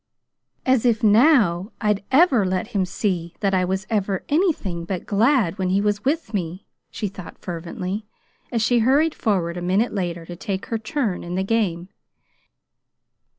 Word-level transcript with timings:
"As 0.65 0.83
if 0.83 1.03
NOW 1.03 1.73
I'd 1.79 2.03
ever 2.11 2.43
let 2.43 2.69
him 2.69 2.85
see 2.87 3.35
that 3.41 3.53
I 3.53 3.63
was 3.63 3.85
ever 3.87 4.23
anything 4.29 4.83
but 4.83 5.05
glad 5.05 5.59
when 5.59 5.69
he 5.69 5.79
was 5.79 6.03
with 6.03 6.33
me!" 6.33 6.65
she 6.89 7.07
thought 7.07 7.37
fervently, 7.37 8.07
as 8.51 8.63
she 8.63 8.79
hurried 8.79 9.13
forward 9.13 9.57
a 9.57 9.61
minute 9.61 9.93
later 9.93 10.25
to 10.25 10.35
take 10.35 10.65
her 10.69 10.79
turn 10.79 11.23
in 11.23 11.35
the 11.35 11.43
game. 11.43 11.89